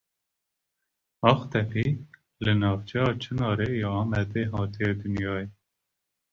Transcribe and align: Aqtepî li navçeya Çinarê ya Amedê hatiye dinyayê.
Aqtepî 1.31 1.87
li 2.43 2.53
navçeya 2.61 3.07
Çinarê 3.21 3.69
ya 3.83 3.91
Amedê 4.01 4.43
hatiye 4.53 4.91
dinyayê. 5.01 5.47